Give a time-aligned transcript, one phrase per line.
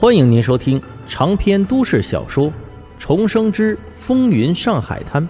[0.00, 2.46] 欢迎您收听长篇都市小说
[2.98, 5.22] 《重生之风云上海滩》，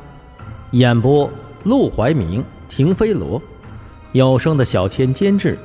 [0.71, 1.29] 演播：
[1.65, 3.43] 陆怀明、停飞罗，
[4.13, 5.59] 有声的小千监制，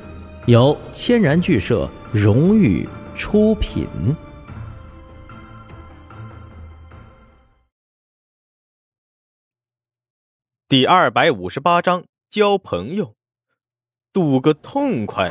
[0.46, 2.84] 由千然剧社荣誉
[3.14, 3.86] 出品。
[10.68, 13.14] 第二百五十八章交朋友，
[14.12, 15.30] 赌个痛快。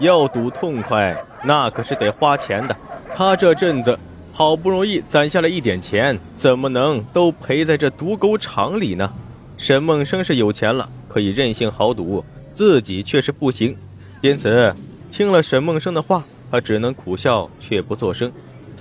[0.00, 2.76] 要赌痛快，那可是得花钱的。
[3.14, 3.98] 他这阵子
[4.32, 9.12] 好不容易攒下了一点钱，怎么能都赔在这赌狗场里呢？
[9.58, 13.76] 沈梦生是有钱了，可以任性豪赌，自己却是不行。
[14.22, 14.74] 因此，
[15.10, 18.32] 听了沈梦生的话，他只能苦笑，却不作声。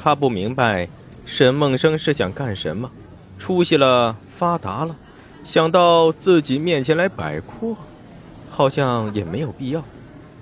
[0.02, 0.88] 他不明白
[1.25, 2.89] 沈梦生是想干什么，
[3.38, 4.95] 出息了，发达了，
[5.44, 7.75] 想到自己面前来摆阔，
[8.50, 9.84] 好像也没有必要。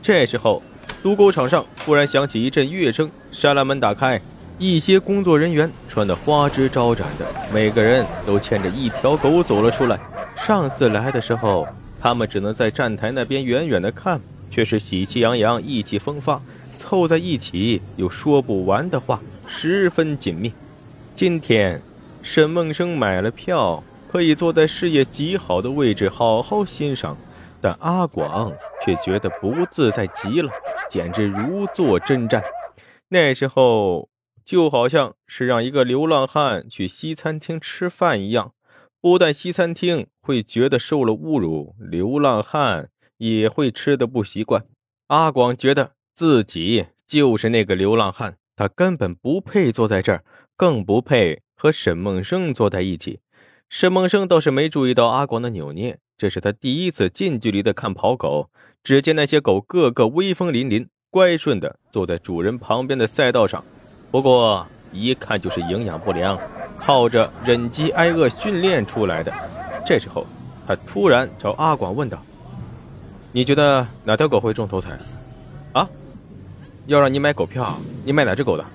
[0.01, 0.61] 这时候。
[1.01, 4.19] 赌狗场上忽然响起一阵乐声，栅栏门打开，
[4.57, 9.99] 一些工作人员穿得花枝招展的，每个人都牵着一条狗走了出来。
[10.35, 11.67] 上次来的时候，
[12.01, 14.19] 他们只能在站台那边远远的看，
[14.51, 16.41] 却是喜气洋洋、意气风发，
[16.77, 20.51] 凑在一起有说不完的话，十分紧密。
[21.15, 21.81] 今天，
[22.21, 27.15] 沈梦生买了票，可以坐在视野极好的位置，好好欣赏。
[27.61, 28.53] 但阿广
[28.85, 30.49] 却觉得不自在极了，
[30.89, 32.43] 简直如坐针毡。
[33.09, 34.09] 那时候
[34.43, 38.53] 就好像是让一个流浪汉去西餐厅吃饭一样，
[38.99, 44.65] 不但西餐厅会觉得受了侮辱，流浪汉也会吃的不习惯。
[45.07, 50.23] 阿广觉得自己就是那个流浪汉，他根本不配坐在这儿，
[50.55, 53.21] 更不配和沈梦生坐在一起。
[53.69, 55.99] 沈梦生倒是没注意到阿广的扭捏。
[56.19, 58.49] 这是他第一次近距离的看跑狗，
[58.83, 63.63] 只见那些狗个个威风凛凛、乖顺的坐在主人旁边的赛道上，
[64.11, 66.37] 不过一看就是营养不良，
[66.77, 69.33] 靠着忍饥挨饿训练出来的。
[69.85, 70.27] 这时候，
[70.67, 72.21] 他突然朝阿广问道
[73.31, 74.99] ：“你觉得哪条狗会中头彩？
[75.71, 75.87] 啊？
[76.87, 78.65] 要让你买狗票，你买哪只狗的？”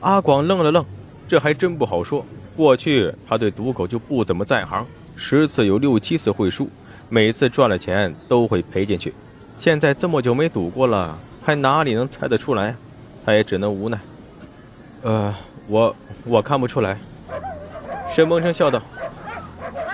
[0.00, 0.82] 阿广愣了愣，
[1.28, 2.24] 这还真不好说。
[2.56, 4.86] 过去他对赌狗就不怎么在行。
[5.22, 6.66] 十次有六七次会输，
[7.10, 9.12] 每次赚了钱都会赔进去。
[9.58, 12.74] 现在这么久没赌过了，还哪里能猜得出来？
[13.24, 14.00] 他也只能无奈。
[15.02, 15.32] 呃，
[15.68, 15.94] 我
[16.24, 16.98] 我看不出来。
[18.10, 18.82] 沈梦生笑道：“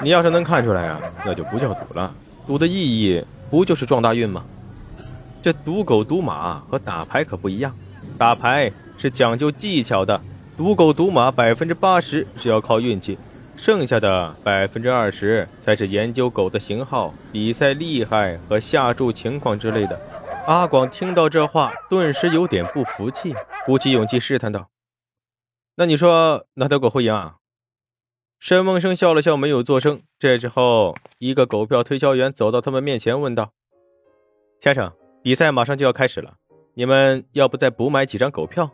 [0.01, 2.15] 你要是能看出来啊，那就不叫赌了。
[2.47, 4.45] 赌的意义不就是撞大运吗？
[5.43, 7.75] 这赌狗赌马和打牌可不一样，
[8.17, 10.21] 打牌是讲究技巧的，
[10.57, 13.19] 赌狗赌马百分之八十是要靠运气。”
[13.57, 20.01] 剩下的百分之二十才是研究狗的型号、比赛厉害和下注情况之类的。
[20.47, 23.35] 阿广听到这话，顿时有点不服气，
[23.65, 24.69] 鼓起勇气试探道
[25.77, 27.37] ：“那你说哪条狗会赢啊？”
[28.39, 29.99] 沈梦生笑了笑，没有作声。
[30.19, 33.51] 这时候，一个狗票推销员走到他们面前，问道
[34.63, 34.93] ：“先生，
[35.23, 36.35] 比赛马上就要开始了，
[36.75, 38.71] 你们要不再补买几张狗票？”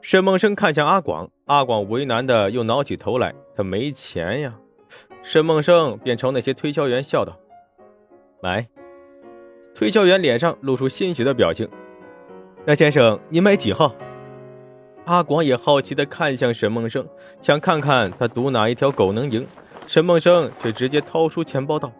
[0.00, 4.54] 沈梦生看向阿广，阿广为难的又挠起头来，他没钱呀。
[5.22, 7.36] 沈梦生便朝那些推销员笑道
[8.40, 8.66] ：“买。”
[9.74, 11.68] 推销员脸上露出欣喜的表情。
[12.64, 13.94] 那先生，你买几号？
[15.04, 17.06] 阿广也好奇的看向沈梦生，
[17.40, 19.46] 想看看他赌哪一条狗能赢。
[19.86, 21.92] 沈梦生却直接掏出钱包道：“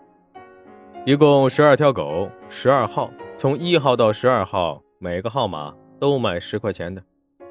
[1.04, 7.03] 一共十二条狗，十二号，从一号到十二号，每个号码都买十块钱的。”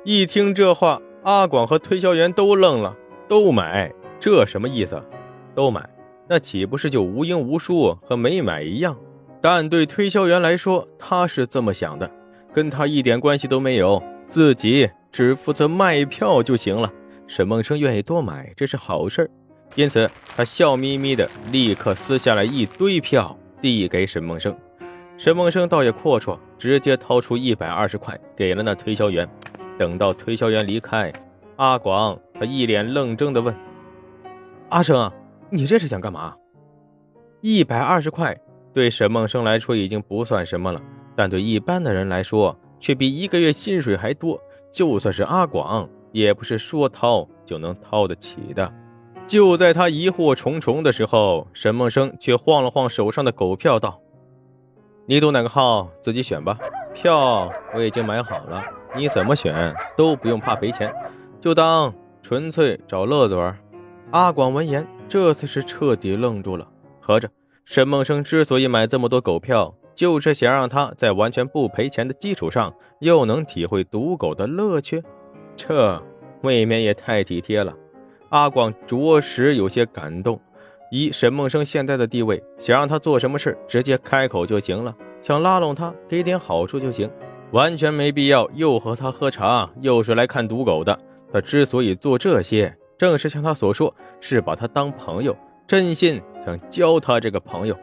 [0.09, 2.95] 一听这话，阿广和推销员都愣了。
[3.27, 5.03] 都买，这什么意思？
[5.53, 5.85] 都买，
[6.29, 8.97] 那岂不是就无赢无输，和没买一样？
[9.41, 12.09] 但对推销员来说，他是这么想的，
[12.53, 16.89] 跟他一点关系都没有，自己只负责卖票就行了。
[17.27, 19.29] 沈梦生愿意多买，这是好事
[19.75, 24.57] 因此他笑眯眯的立刻撕下来一堆票，递给沈梦生。
[25.17, 29.27] 沈梦生倒也阔绰，直接掏出一百二十块给了那推销员。
[29.77, 31.11] 等到推销员离开，
[31.57, 33.55] 阿广他一脸愣怔地问
[34.69, 35.11] ：“阿生，
[35.49, 36.35] 你这是想干嘛？”
[37.41, 38.35] 一百二十块
[38.73, 40.81] 对沈梦生来说已经不算什么了，
[41.15, 44.39] 但对一般的人来说却比一个月薪水还多。
[44.71, 48.71] 就算是阿广，也不是说掏就能掏得起的。
[49.25, 53.99] 就在他疑惑重重的时候，沈梦生却晃了晃手上的狗票，道
[55.07, 56.57] ：“你赌哪个号，自己选吧。
[56.93, 58.63] 票我已经买好了。”
[58.95, 60.93] 你怎么选都不用怕赔钱，
[61.39, 63.57] 就当纯粹找乐子玩。
[64.11, 66.67] 阿广闻言，这次是彻底愣住了。
[66.99, 67.29] 合着
[67.65, 75.03] 沈梦生之所以买这么多狗票，就是想让他在完全不赔钱的基础上，又能体会赌狗的乐趣，
[75.55, 76.01] 这
[76.41, 77.73] 未免也太体贴了。
[78.29, 80.39] 阿广着实有些感动。
[80.89, 84.95] 以沈梦生现在的地位，想让他做什么事，直接开口就行了。
[85.21, 87.11] 想拉拢他，给点好处就行，
[87.51, 90.99] 完全没必要又和他喝茶，又是来看赌狗的。
[91.31, 95.35] 他之所以做这些，正是像他所说，是把他当朋友，
[95.65, 97.77] 真心想交他这个朋友。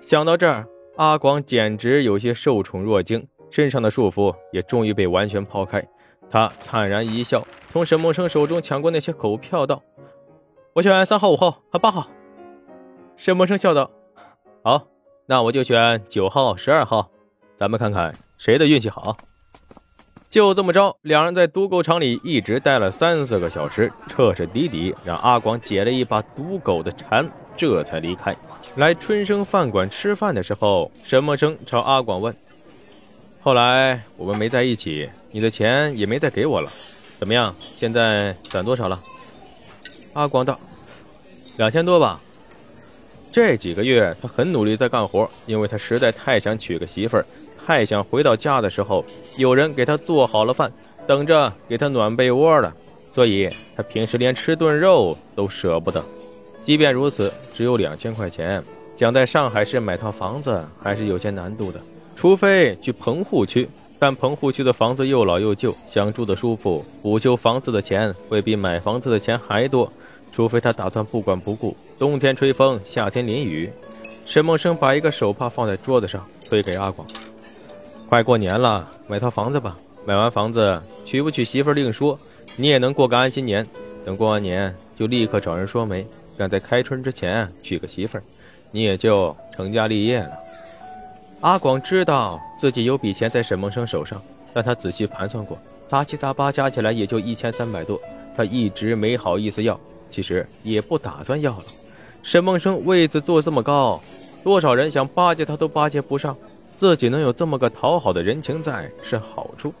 [0.00, 0.66] 想到这儿，
[0.96, 5.86] 阿广简直有些受宠若惊，身上的束缚也终于被完全抛开。
[6.30, 9.82] 他灿然一笑，从沈梦生手中抢过那些狗票，道
[10.74, 12.08] ：“我选三号、五号和八号。”
[13.16, 13.90] 沈梦生笑道
[14.62, 14.86] ：“好，
[15.26, 17.10] 那我就选九号、十二号，
[17.58, 19.16] 咱们看看谁的运气好。”
[20.30, 27.26] 就这么着，两人在赌狗场里一直待了三四个小时，彻彻底底让阿广解了一把赌狗的馋，
[27.56, 28.36] 这才离开。
[28.76, 32.36] 来春生饭馆吃饭的时候，沈梦生朝阿广问
[33.40, 36.70] ：“后来我们没在一起，你的钱也没再给我了，
[37.18, 37.56] 怎么样？
[37.58, 39.00] 现在攒多少了？”
[40.12, 40.60] 阿广道
[41.56, 42.20] ：“两千多吧。”
[43.38, 47.24] 这几个月，他很努力在干活，因为他实在太想娶个媳妇儿，
[47.64, 49.04] 太想回到家的时候
[49.36, 50.72] 有人给他做好了饭，
[51.06, 52.74] 等着给他暖被窝了。
[53.06, 56.04] 所以，他平时连吃顿肉都舍不得。
[56.64, 58.60] 即便如此，只有两千块钱，
[58.96, 61.78] 想在上海市买套房子还是有些难度的。
[62.16, 63.68] 除非去棚户区，
[64.00, 69.92] 但棚户区的房子又老又旧，想住的舒服，补修房子的钱会比买房子的钱还多。
[70.32, 73.70] 除非他打算不管不顾，冬天吹风，夏天淋雨。
[74.24, 77.08] 沈梦生把一个手帕放在桌子上，推给阿广
[78.08, 79.76] ：“快过年了，买套房子吧。
[80.04, 82.18] 买完房子，娶不娶媳妇另说，
[82.56, 83.66] 你也能过个安心年。
[84.04, 88.18] 等过完年，就立刻找人说媒，赶在开春之前娶个媳妇，
[88.70, 90.30] 你也就成家立业了。”
[91.40, 94.20] 阿广知道自己有笔钱在沈梦生手上，
[94.52, 98.00] 但他仔细盘算过，杂七杂八加起来也就一千三百多，
[98.36, 99.78] 他一直没好意思要。
[100.10, 101.64] 其实也不打算要了。
[102.22, 104.00] 沈梦生位子坐这么高，
[104.42, 106.36] 多少人想巴结他都巴结不上。
[106.76, 109.74] 自己能有这么个讨好的人情在是好处，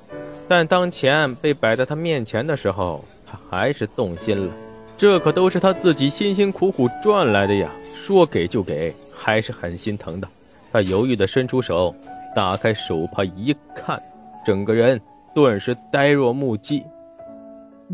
[0.48, 4.52] 但当钱被摆在他面前的时候，他还是动心了。
[4.96, 10.26] 这可都是他自己辛辛苦苦赚来的呀，说给就给，还是很心疼的。
[10.72, 11.94] 他犹豫地伸出手，
[12.34, 14.02] 打开手帕一看，
[14.44, 15.00] 整个人
[15.32, 16.82] 顿时呆若木鸡。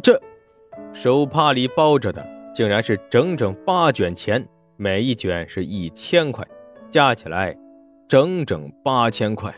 [0.03, 0.19] 这。
[0.93, 2.25] 手帕里包着的，
[2.55, 6.47] 竟然是整整八卷钱，每一卷是一千块，
[6.91, 7.57] 加起来
[8.09, 9.55] 整整八千块。